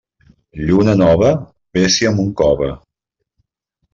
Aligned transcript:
Lluna 0.69 0.95
nova, 1.01 1.27
vés-hi 1.79 2.09
amb 2.11 2.23
un 2.25 2.33
cove. 2.41 2.73